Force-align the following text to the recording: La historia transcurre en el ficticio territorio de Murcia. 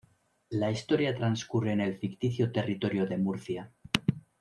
La 0.49 0.71
historia 0.71 1.13
transcurre 1.15 1.73
en 1.73 1.79
el 1.79 1.95
ficticio 1.95 2.51
territorio 2.51 3.05
de 3.05 3.17
Murcia. 3.19 3.71